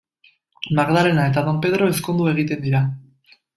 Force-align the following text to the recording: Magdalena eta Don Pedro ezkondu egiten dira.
Magdalena 0.79 1.27
eta 1.33 1.45
Don 1.51 1.61
Pedro 1.67 1.91
ezkondu 1.95 2.33
egiten 2.35 2.67
dira. 2.67 2.85